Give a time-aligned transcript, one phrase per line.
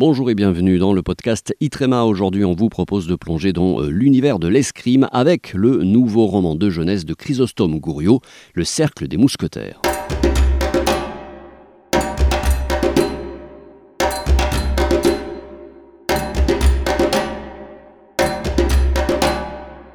[0.00, 2.04] Bonjour et bienvenue dans le podcast Itrema.
[2.04, 6.54] Aujourd'hui, on vous propose de plonger dans euh, l'univers de l'escrime avec le nouveau roman
[6.54, 8.22] de jeunesse de Chrysostome Gouriot,
[8.54, 9.82] Le Cercle des Mousquetaires.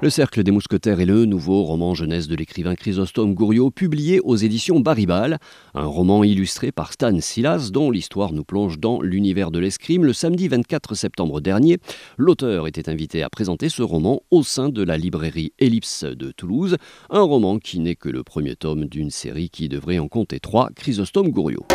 [0.06, 4.36] Le Cercle des Mousquetaires est le nouveau roman jeunesse de l'écrivain Chrysostome Gouriot, publié aux
[4.36, 5.40] éditions Baribal.
[5.74, 10.05] Un roman illustré par Stan Silas, dont l'histoire nous plonge dans l'univers de l'escrime.
[10.05, 11.80] Le samedi 24 septembre dernier,
[12.18, 16.78] l'auteur était invité à présenter ce roman au sein de la librairie Ellipse de Toulouse.
[17.09, 20.70] Un roman qui n'est que le premier tome d'une série qui devrait en compter trois,
[20.76, 21.66] Chrysostome Gouriot.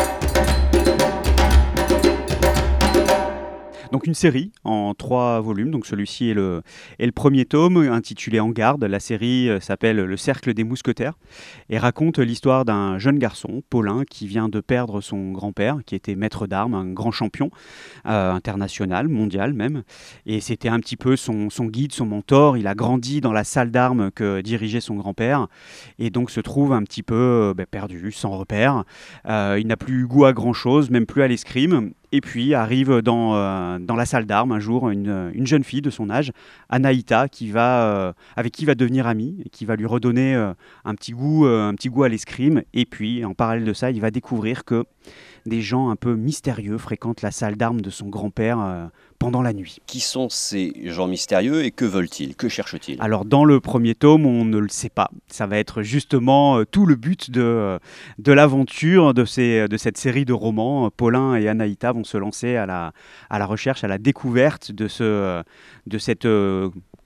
[3.91, 5.69] Donc une série en trois volumes.
[5.69, 6.61] Donc celui-ci est le,
[7.13, 8.83] premier tome intitulé En garde.
[8.85, 11.17] La série euh, s'appelle Le Cercle des Mousquetaires
[11.69, 16.15] et raconte l'histoire d'un jeune garçon, Paulin, qui vient de perdre son grand-père, qui était
[16.15, 17.51] maître d'armes, un grand champion
[18.05, 19.83] euh, international, mondial même.
[20.25, 22.55] Et c'était un petit peu son, guide, son mentor.
[22.55, 25.47] Il a grandi dans la salle d'armes que dirigeait son grand-père
[25.99, 28.85] et donc se trouve un petit peu euh, ben, perdu, sans repère.
[29.25, 31.91] il n'a plus goût à grand-chose, même plus à l'escrime.
[32.11, 35.81] Et puis arrive dans, euh, dans la salle d'armes un jour une, une, jeune fille
[35.81, 36.31] de son âge,
[36.69, 40.53] Anaïta, qui va, euh, avec qui va devenir ami et qui va lui redonner euh,
[40.83, 42.63] un, petit goût, un petit goût à l'escrime.
[42.73, 44.83] Et puis en parallèle de ça, il va découvrir que
[45.45, 48.85] des gens un peu mystérieux fréquentent la salle d'armes de son grand-père euh,
[49.17, 49.77] pendant la nuit.
[49.87, 52.35] Qui sont ces gens mystérieux et que veulent-ils?
[52.35, 52.97] Que cherchent-ils?
[53.01, 55.09] Alors dans le premier tome, on ne le sait pas.
[55.27, 57.79] Ça va être justement euh, tout le but de, euh,
[58.19, 60.89] de l'aventure de, ces, de cette série de romans.
[60.91, 62.93] Paulin et Anaïta vont se lancer à la,
[63.29, 65.43] à la recherche, à la découverte de, ce,
[65.87, 66.27] de cette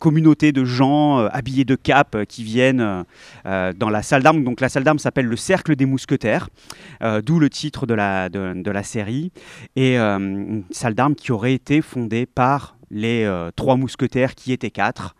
[0.05, 3.03] communauté de gens euh, habillés de cap euh, qui viennent
[3.47, 4.43] euh, dans la salle d'armes.
[4.43, 6.49] Donc la salle d'armes s'appelle le Cercle des Mousquetaires,
[7.23, 9.31] d'où le titre de la, de, la série.
[9.75, 15.15] Et une salle d'armes qui aurait été fondée par les trois mousquetaires qui étaient quatre.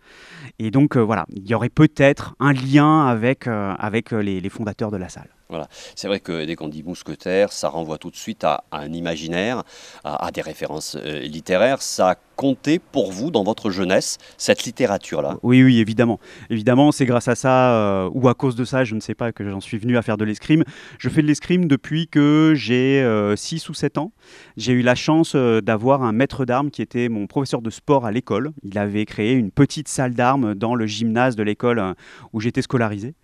[0.60, 4.98] Et donc voilà, il y aurait peut-être un lien avec, avec les, les fondateurs de
[4.98, 5.30] la salle.
[5.50, 5.68] Voilà.
[5.96, 9.64] C'est vrai que dès qu'on dit mousquetaire, ça renvoie tout de suite à, un imaginaire,
[10.04, 11.82] à, des références littéraires.
[11.82, 15.38] Ça compter pour vous dans votre jeunesse, cette littérature-là?
[15.44, 16.20] Oui, oui, évidemment.
[16.50, 19.32] Évidemment, c'est grâce à ça, euh, ou à cause de ça, je ne sais pas,
[19.32, 20.64] que j'en suis venu à faire de l'escrime.
[21.00, 23.00] Je fais de l'escrime depuis que j'ai
[23.36, 24.12] 6 euh, ou 7 ans.
[24.58, 28.06] J'ai eu la chance euh, d'avoir un maître d'armes qui était mon professeur de sport
[28.06, 28.52] à l'école.
[28.64, 31.96] Il avait créé une petite salle d'armes dans le gymnase de l'école
[32.34, 33.16] où j'étais scolarisé.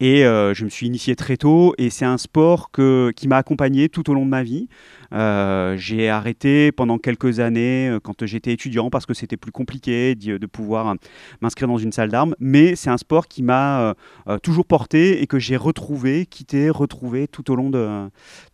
[0.00, 4.10] Et je me suis initié très tôt, et c'est un sport qui m'a accompagné tout
[4.10, 4.68] au long de ma vie.
[5.12, 10.88] j'ai arrêté pendant quelques années quand j'étais étudiant parce que c'était plus compliqué de pouvoir
[10.88, 10.94] euh,
[11.40, 12.34] m'inscrire dans une salle d'armes.
[12.38, 13.94] Mais c'est un sport qui m'a euh,
[14.28, 17.56] euh, toujours porté et que j'ai retrouvé, quitté, retrouvé tout au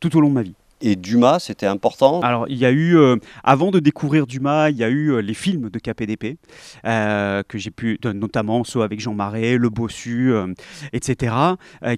[0.00, 2.96] tout au long de ma vie et Dumas, c'était important Alors, il y a eu,
[2.96, 6.38] euh, avant de découvrir Dumas, il y a eu euh, les films de KPDP,
[6.84, 10.32] euh, que j'ai pu, notamment ceux avec Jean Marais, Le Bossu,
[10.92, 11.34] etc.,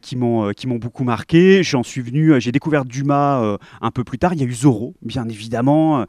[0.03, 1.63] qui m'ont beaucoup marqué.
[1.63, 4.35] J'en suis venu, j'ai découvert Dumas un peu plus tard.
[4.35, 6.05] Il y a eu Zorro, bien évidemment,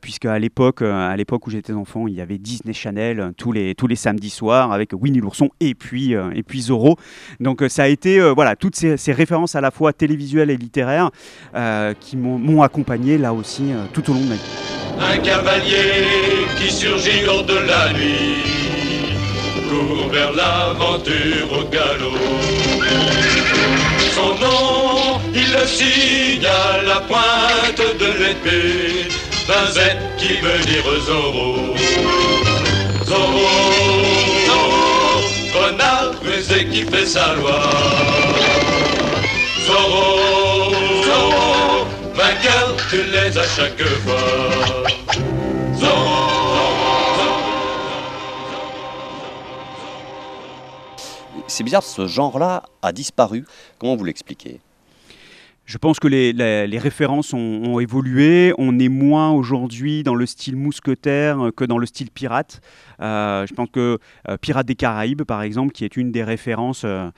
[0.00, 3.96] puisque à l'époque où j'étais enfant, il y avait Disney Channel tous les, tous les
[3.96, 6.96] samedis soirs avec Winnie l'ourson et puis, et puis Zorro.
[7.40, 11.10] Donc, ça a été, voilà, toutes ces, ces, références à la fois télévisuelles et littéraires
[12.00, 14.40] qui qui m'ont accompagné là aussi euh, tout au long de ma vie.
[14.98, 18.44] Un cavalier qui surgit lors de la nuit
[19.68, 22.16] court vers l'aventure au galop.
[24.14, 29.08] Son nom, il le signe à la pointe de l'épée
[29.48, 29.78] Z
[30.16, 31.74] qui veut dire Zorro.
[33.04, 33.48] Zorro,
[34.46, 35.20] Zorro,
[35.54, 37.60] renard rusé qui fait sa loi.
[39.66, 40.37] Zorro,
[42.38, 44.16] vainqueur, tu les à chaque fois.
[51.46, 53.44] C'est bizarre, ce genre-là a disparu.
[53.78, 54.60] Comment vous l'expliquez?
[55.64, 58.54] Je pense que les, les, références ont, évolué.
[58.56, 62.60] On est moins aujourd'hui dans le style mousquetaire que dans le style pirate.
[63.00, 63.98] Euh, je pense que
[64.28, 67.10] euh, Pirates des Caraïbes, par exemple, qui est une des références euh,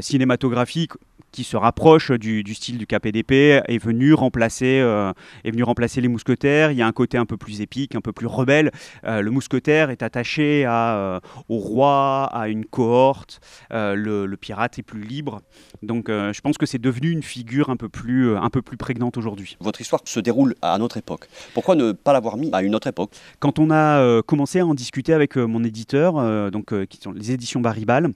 [0.00, 0.92] cinématographiques,
[1.32, 5.12] qui se rapproche du, style du KPDP, est venu, remplacer, euh,
[5.44, 6.72] est venu remplacer les mousquetaires.
[6.72, 8.70] Il y a un côté un peu plus épique, un peu plus rebelle.
[9.04, 13.40] Euh, le mousquetaire est attaché à, euh, au roi, à une cohorte.
[13.70, 15.42] Le, pirate est plus libre.
[15.82, 19.18] Donc je pense que c'est devenu une figure un peu plus, un peu plus prégnante
[19.18, 19.56] aujourd'hui.
[19.60, 21.28] Votre histoire se déroule à notre époque.
[21.52, 23.10] Pourquoi ne pas l'avoir mis à une autre époque?
[23.38, 27.60] Quand on a commencé à en discuter avec mon éditeur, donc, qui sont les éditions
[27.60, 28.12] Baribal,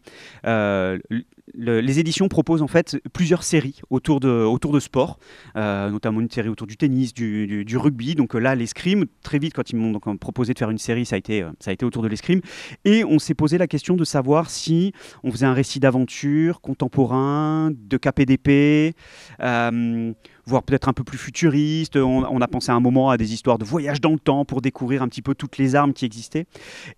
[1.53, 5.19] le- les éditions proposent en fait plusieurs séries autour de, autour de sport,
[5.57, 8.15] euh, notamment une série autour du tennis, du, rugby.
[8.15, 10.79] Donc euh, là, l'escrime, très vite, quand ils m'ont donc, euh, proposé de faire une
[10.79, 12.41] série, ça a été, euh, ça a été autour de l'escrime.
[12.85, 14.93] Et on s'est posé la question de savoir si
[15.23, 18.95] on faisait un récit d'aventure contemporain, de KPDP,
[19.41, 20.13] euh,
[20.47, 21.97] voire peut-être un peu plus futuriste.
[21.97, 24.61] On, a pensé à un moment à des histoires de voyage dans le temps pour
[24.61, 26.47] découvrir un petit peu toutes les armes qui existaient.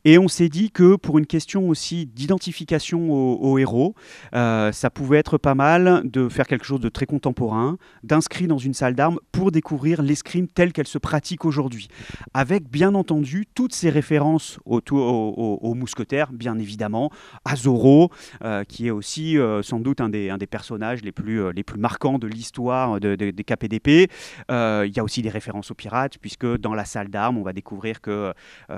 [0.05, 3.95] Et on s'est dit que pour une question aussi d'identification aux héros,
[4.35, 8.59] euh, ça pouvait être pas mal de faire quelque chose de très contemporain, d'inscrit dans
[8.59, 11.89] une salle d'armes pour découvrir l'escrime telle qu'elle se pratique aujourd'hui.
[12.35, 17.11] Avec bien entendu toutes ces références au, au, au- aux mousquetaires, bien évidemment,
[17.45, 18.11] à Zorro,
[18.45, 22.19] euh, qui est aussi euh, sans doute un des, personnages les plus, les plus marquants
[22.19, 24.11] de l'histoire de- des KPDP.
[24.50, 27.43] Euh, Il y a aussi des références aux pirates, puisque dans la salle d'armes, on
[27.43, 28.33] va découvrir qu'il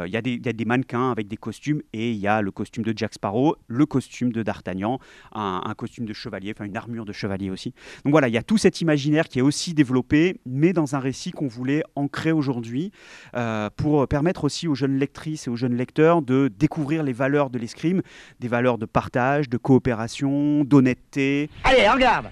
[0.06, 2.26] il y, a des- il y a des mannequins avec des costumes, et il y
[2.26, 4.99] a le costume de Jack Sparrow, le costume de D'Artagnan,
[5.34, 7.72] un, costume de chevalier, enfin une armure de chevalier aussi.
[8.05, 10.99] Donc voilà, il y a tout cet imaginaire qui est aussi développé, mais dans un
[10.99, 12.90] récit qu'on voulait ancrer aujourd'hui,
[13.37, 17.50] euh, pour permettre aussi aux jeunes lectrices et aux jeunes lecteurs de découvrir les valeurs
[17.50, 18.02] de l'escrime,
[18.40, 21.50] des valeurs de partage, de coopération, d'honnêteté.
[21.64, 22.26] Allez, en garde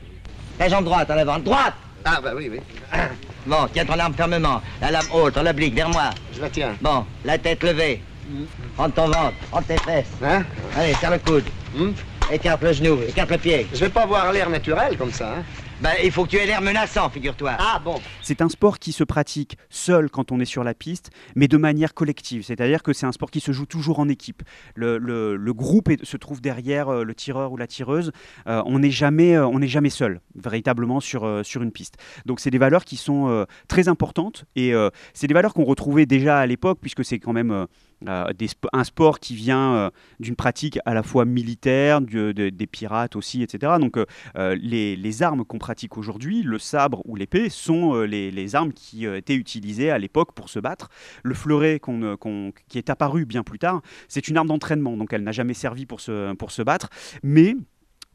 [0.58, 1.75] La jambe droite en avant, droite
[2.08, 2.61] Ah bah oui, oui.
[3.47, 4.62] Bon, tiens ton arme fermement.
[4.81, 6.11] La lame haute, en oblique, vers moi.
[6.32, 6.76] Je la tiens.
[6.81, 8.00] Bon, la tête levée.
[8.79, 10.06] Rentre ton ventre, rentre tes fesses.
[10.23, 10.44] Hein
[10.76, 11.44] Allez, serre le coude.
[11.75, 11.91] Hmm
[12.31, 13.67] Écarte le genou, écarte le pied.
[13.73, 15.35] Je vais pas avoir l'air naturel comme ça.
[15.38, 15.43] Hein
[15.82, 17.55] Ben, il faut que tu aies l'air menaçant, figure-toi.
[17.58, 18.00] ah bon.
[18.23, 21.58] C'est un sport qui se pratique seul quand on est sur la piste, mais de
[21.58, 22.43] manière collective.
[22.44, 24.43] C'est-à-dire que c'est un sport qui se joue toujours en équipe.
[24.75, 28.11] Le, le- le groupe est- se trouve derrière euh, le tireur ou la tireuse.
[28.46, 31.96] Euh, on n'est jamais, euh, on n'est jamais seul, véritablement sur, euh, sur une piste.
[32.25, 35.64] Donc c'est des valeurs qui sont euh, très importantes et euh, c'est des valeurs qu'on
[35.64, 37.67] retrouvait déjà à l'époque, puisque c'est quand même
[38.08, 38.31] euh,
[38.75, 39.90] un sport qui vient euh,
[40.20, 43.75] d'une pratique à la fois militaire, des pirates aussi, etc.
[43.81, 49.06] Donc euh, les, armes qu'on pratique aujourd'hui, le sabre ou l'épée, sont les, armes qui
[49.06, 50.90] étaient utilisées à l'époque pour se battre.
[51.22, 51.81] Le fleuret
[52.69, 55.87] qui est apparu bien plus tard, c'est une arme d'entraînement, donc elle n'a jamais servi
[55.87, 56.90] pour se, pour se battre,
[57.22, 57.56] mais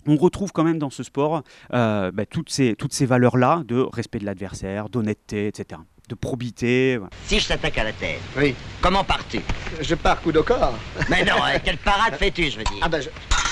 [0.07, 1.44] on retrouve quand même dans ce sport
[1.74, 6.98] euh, bah, toutes ces, toutes ces valeurs-là de respect de l'adversaire, d'honnêteté, etc., de probité.
[6.98, 7.09] voilà.
[7.25, 8.53] Si je t'attaque à la tête, Oui.
[8.81, 9.39] comment pars-tu?
[9.80, 10.74] Je pars coup de corps.
[11.09, 12.80] Mais non, hein, quelle parade fais-tu, je veux dire?
[12.81, 13.07] Ah ben je,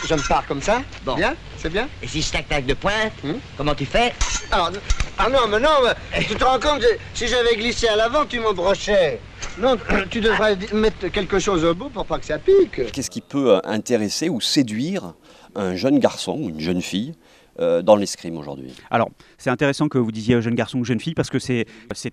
[0.07, 0.81] je me pars comme ça.
[1.05, 1.15] Bon.
[1.15, 4.13] Bien C'est bien Et si je t'attaque de pointe, Hmm comment tu fais?
[4.51, 5.69] Ah non, mais non,
[6.13, 9.19] mais tu te rends compte, je- si j'avais glissé à l'avant, tu me brochais.
[9.57, 9.77] Non,
[10.09, 12.91] tu devrais mettre quelque chose au bout pour pas que ça pique.
[12.91, 15.13] Qu'est-ce qui peut euh, intéresser ou séduire
[15.55, 17.13] un jeune garçon ou une jeune fille
[17.59, 21.13] euh, dans l'escrime aujourd'hui Alors, c'est intéressant que vous disiez jeune garçon ou jeune fille
[21.13, 21.65] parce que c'est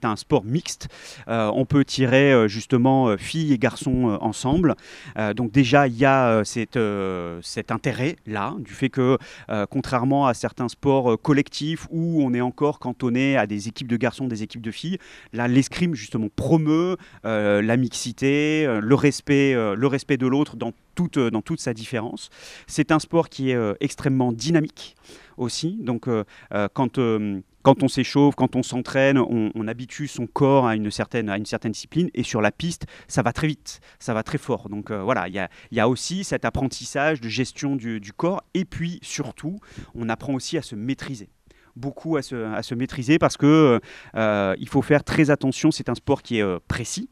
[0.03, 0.89] un sport mixte.
[1.29, 4.75] Euh, on peut tirer euh, justement euh, filles et garçons euh, ensemble.
[5.19, 6.45] Euh, donc déjà, il y a euh,
[6.77, 9.19] euh, cet intérêt-là, du fait que,
[9.49, 13.89] euh, contrairement à certains sports euh, collectifs où on est encore cantonné à des équipes
[13.89, 14.99] de garçons, des équipes de filles,
[15.33, 20.57] là, l'escrime justement promeut euh, la mixité, euh, le, respect, euh, le respect de l'autre
[20.57, 22.31] dans toute, dans toute sa différence.
[22.67, 24.97] C'est un sport qui est euh, extrêmement dynamique
[25.37, 25.79] aussi.
[25.81, 30.69] Donc, euh, euh, quand, euh, quand on s'échauffe, quand on s'entraîne, on, habitue son corps
[30.69, 32.09] à une, certaine, à une certaine discipline.
[32.15, 34.69] Et sur la piste, ça va très vite, ça va très fort.
[34.69, 35.35] Donc euh, voilà, il
[35.73, 38.41] y a, aussi cet apprentissage de gestion du, corps.
[38.55, 39.59] Et puis surtout,
[39.97, 41.29] on apprend aussi à se maîtriser
[41.75, 43.81] beaucoup à se, à se maîtriser parce que
[44.15, 45.73] euh, il faut faire très attention.
[45.73, 47.11] C'est un sport qui est euh, précis.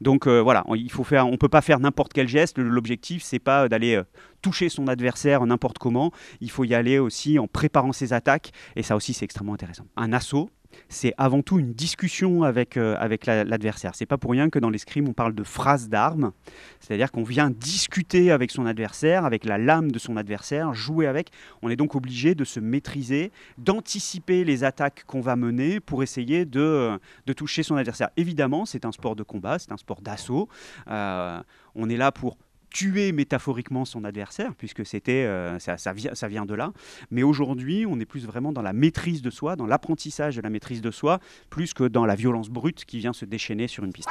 [0.00, 0.90] Donc euh, voilà, on- il
[1.36, 2.58] peut pas faire n'importe quel geste.
[2.58, 4.04] L'objectif, c'est pas d'aller euh,
[4.42, 6.12] toucher son adversaire n'importe comment.
[6.40, 8.52] Il faut y aller aussi en préparant ses attaques.
[8.76, 9.84] Et ça aussi, c'est extrêmement intéressant.
[9.96, 10.50] Un assaut,
[10.88, 13.94] c'est avant tout une discussion avec, euh, avec la- l'adversaire.
[13.94, 16.32] C'est pas pour rien que dans l'escrime, on parle de phrase d'armes.
[16.80, 21.30] C'est-à-dire qu'on vient discuter avec son adversaire, avec la lame de son adversaire, jouer avec.
[21.62, 26.44] On est donc obligé de se maîtriser, d'anticiper les attaques qu'on va mener pour essayer
[26.44, 28.10] de, euh, de toucher son adversaire.
[28.16, 30.48] Évidemment, c'est un sport de combat, c'est un sport d'assaut.
[30.88, 31.40] Euh,
[31.74, 32.36] on est là pour
[32.70, 36.72] tuer métaphoriquement son adversaire, puisque c'était euh, ça, ça vient, ça vient de là.
[37.10, 40.50] Mais aujourd'hui, on est plus vraiment dans la maîtrise de soi, dans l'apprentissage de la
[40.50, 41.18] maîtrise de soi,
[41.50, 44.08] plus que dans la violence brute qui vient se déchaîner sur une piste.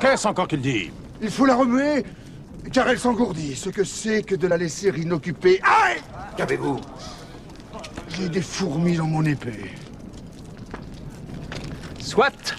[0.00, 0.90] Qu'est-ce encore qu'il dit?
[1.22, 2.04] Il faut la remuer,
[2.72, 3.56] car elle s'engourdit.
[3.56, 5.60] Ce que c'est que de la laisser inoccupée.
[5.62, 6.00] Aïe
[6.36, 6.80] Qu'avez-vous?
[8.08, 9.70] J'ai des fourmis dans mon épée.
[11.98, 12.54] Soit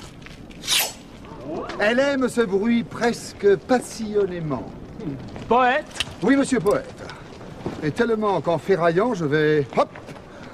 [1.79, 4.63] Elle aime ce bruit presque passionnément.
[5.47, 5.85] poète,
[6.21, 6.93] Oui, monsieur poète.
[7.83, 9.89] Et tellement qu'en ferraillant, je vais, hop,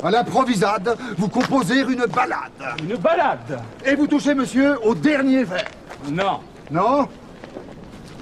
[0.03, 2.51] à l'improvisade, vous composer une balade.
[2.83, 3.59] une balade.
[3.85, 5.65] Et vous touchez, monsieur, au dernier vers.
[6.09, 6.39] Non.
[6.71, 7.07] Non?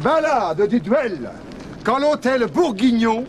[0.02, 1.32] Balade du duel.
[1.84, 3.26] Quand l'hôtel Bourguignon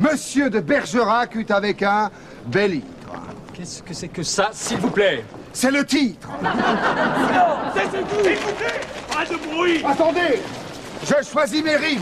[0.00, 2.10] Monsieur de Bergerac eut avec un
[2.46, 2.80] bel.
[3.52, 5.22] Qu'est-ce que c'est que ça, s'il vous plaît?
[5.52, 6.28] C'est le titre.
[8.24, 8.80] Écoutez
[9.12, 10.40] Pas de bruit Attendez
[11.02, 12.00] Je choisis mes rimes.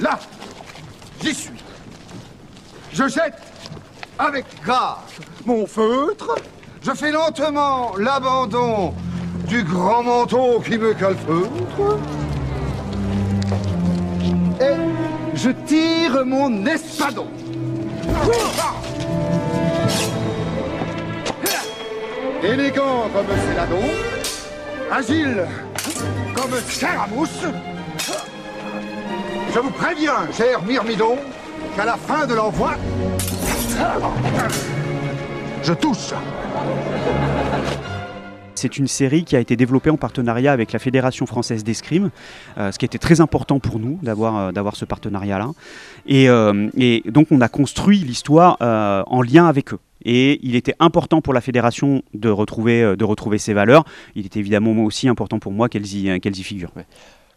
[0.00, 0.18] Là,
[1.22, 1.62] j'y suis.
[2.92, 3.38] Je jette
[4.18, 4.98] avec grâce
[5.44, 6.36] mon feutre.
[6.82, 8.94] Je fais lentement l'abandon
[9.46, 11.98] du grand manteau qui me calfeutre.
[14.60, 17.28] Et je tire mon espadon.
[22.46, 23.82] Élégant comme Céladon,
[24.92, 25.46] agile
[26.32, 27.42] comme Scaramouche.
[29.52, 31.16] Je vous préviens, cher Myrmidon,
[31.74, 32.74] qu'à la fin de l'envoi,
[35.64, 36.12] je touche.
[38.54, 42.10] C'est une série qui a été développée en partenariat avec la Fédération française d'escrime,
[42.58, 45.50] euh, ce qui était très important pour nous d'avoir euh, d'avoir ce partenariat-là.
[46.06, 49.80] Et, euh, et donc on a construit l'histoire en lien avec eux.
[50.04, 53.84] Et il était important pour la fédération de retrouver, euh, de retrouver ces valeurs.
[54.14, 56.72] Il était évidemment aussi important pour moi qu'elles y, qu'elles y figurent.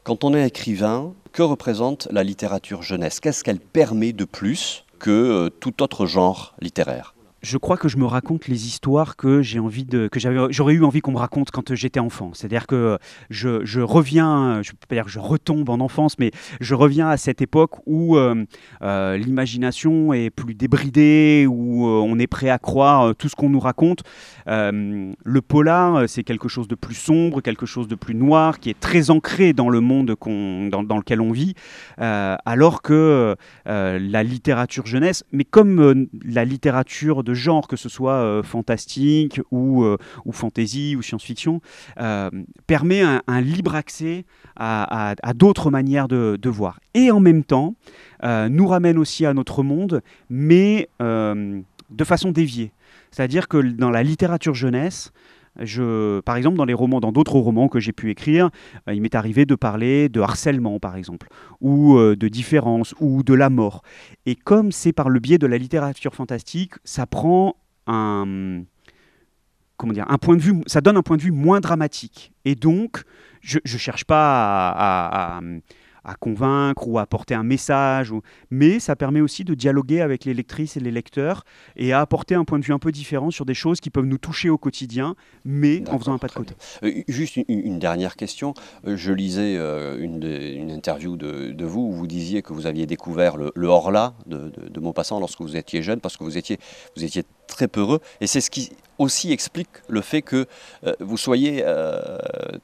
[0.03, 3.19] Quand on est écrivain, que représente la littérature jeunesse?
[3.19, 7.13] Qu'est-ce qu'elle permet de plus que euh, tout autre genre littéraire?
[7.41, 10.83] Je crois que je me raconte les histoires que j'ai envie de que j'aurais eu
[10.83, 12.31] envie qu'on me raconte quand j'étais enfant.
[12.33, 12.97] C'est-à-dire que
[13.29, 17.09] je, je reviens, je peux pas dire que je retombe en enfance, mais je reviens
[17.09, 18.45] à cette époque où euh,
[18.81, 23.49] euh, l'imagination est plus débridée, où euh, on est prêt à croire tout ce qu'on
[23.49, 24.03] nous raconte.
[24.47, 28.79] Le polar, c'est quelque chose de plus sombre, quelque chose de plus noir, qui est
[28.79, 31.53] très ancré dans le monde dans, dans lequel on vit,
[31.97, 38.43] alors que la littérature jeunesse, mais comme la littérature de genre, que ce soit euh,
[38.43, 41.61] fantastique ou, euh, ou fantasy ou science-fiction,
[41.99, 42.29] euh,
[42.67, 46.79] permet un, libre accès à, d'autres manières de, voir.
[46.93, 47.75] Et en même temps,
[48.23, 52.73] nous ramène aussi à notre monde, mais de façon déviée.
[53.11, 55.11] C'est-à-dire que dans la littérature jeunesse,
[55.61, 58.49] je, par exemple, dans d'autres romans que j'ai pu écrire,
[58.87, 61.27] euh, il m'est arrivé de parler de harcèlement, par exemple,
[61.61, 63.81] ou euh, de différence, ou de la mort.
[64.25, 67.55] Et comme c'est par le biais de la littérature fantastique, ça prend
[67.87, 68.61] un,
[69.77, 72.33] comment dire, un point de vue, ça donne un point de vue moins dramatique.
[72.45, 73.03] Et donc,
[73.41, 75.39] je ne cherche pas à-
[76.03, 80.25] à convaincre ou à apporter un message, ou- mais ça permet aussi de dialoguer avec
[80.25, 81.43] les lectrices et les lecteurs
[81.75, 84.05] et à apporter un point de vue un peu différent sur des choses qui peuvent
[84.05, 85.15] nous toucher au quotidien,
[85.45, 86.53] mais en faisant un pas de côté.
[86.83, 88.53] Euh, Juste une, une dernière question.
[88.87, 92.85] Euh, Je lisais euh, une, interview de, de vous où vous disiez que vous aviez
[92.85, 96.37] découvert le, le Horla de, de, de Maupassant lorsque vous étiez jeune parce que vous
[96.37, 96.57] étiez,
[96.95, 97.99] vous étiez très peureux.
[98.21, 100.45] Et c'est ce qui aussi explique le fait que
[100.85, 101.63] euh, vous soyez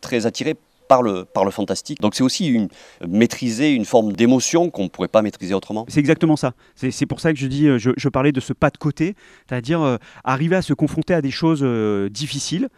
[0.01, 0.56] très attiré
[0.88, 2.01] par le, par le fantastique.
[2.01, 2.68] Donc c'est aussi une,
[3.08, 5.86] maîtriser une forme d'émotion qu'on ne pourrait pas maîtriser autrement.
[5.88, 6.54] C'est exactement ça.
[6.75, 9.15] C'est pour ça que je dis, euh, je, je parlais de ce pas de côté,
[9.48, 12.70] c'est-à-dire euh, arriver à se confronter à des choses euh, difficiles,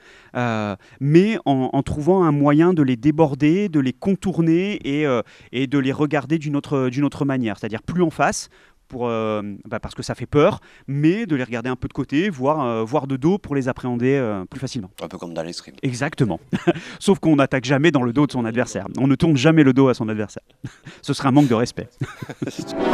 [1.00, 5.08] mais en, trouvant un moyen de les déborder, de les contourner et,
[5.52, 8.50] et de les regarder d'une autre, d'une autre manière, c'est-à-dire plus en face.
[8.88, 11.94] Pour, euh, bah, parce que ça fait peur, mais de les regarder un peu de
[11.94, 14.90] côté, voire, euh, voire de dos pour les appréhender euh, plus facilement.
[15.02, 15.76] Un peu comme dans l'escrime.
[15.84, 16.40] Exactement.
[17.00, 18.88] Sauf qu'on n'attaque jamais dans le dos de son adversaire.
[18.98, 20.44] On ne tourne jamais le dos à son adversaire.
[21.02, 21.90] Ce serait un manque de respect.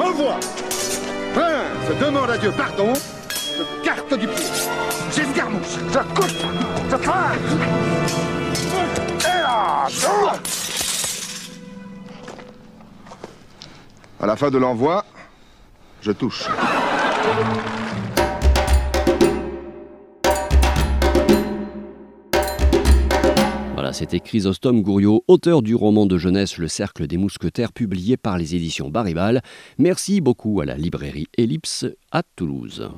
[0.04, 0.40] Envoie
[1.34, 2.94] Prince demande à Dieu pardon,
[3.84, 4.46] carte du pied.
[5.16, 6.30] J'escarmouche, je coupe,
[6.90, 6.96] je.
[9.20, 9.88] Et là.
[14.20, 15.06] À la fin de l'envoi,
[16.03, 16.43] je touche.
[23.74, 28.38] Voilà, c'était Chrysostome Gouriot, auteur du roman de jeunesse Le Cercle des Mousquetaires, publié par
[28.38, 29.41] les éditions Baribal.
[29.77, 32.89] Merci beaucoup à la librairie Ellipse à Toulouse.